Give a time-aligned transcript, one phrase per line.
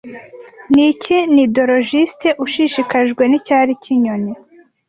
[0.73, 4.31] Niki nidologiste ushishikajwe nicyari cyinyoni